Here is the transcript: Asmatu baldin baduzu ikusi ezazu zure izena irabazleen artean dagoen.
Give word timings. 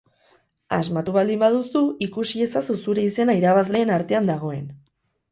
Asmatu 0.75 1.11
baldin 1.17 1.41
baduzu 1.43 1.81
ikusi 2.05 2.41
ezazu 2.45 2.77
zure 2.85 3.03
izena 3.09 3.35
irabazleen 3.41 3.93
artean 3.97 4.31
dagoen. 4.31 4.65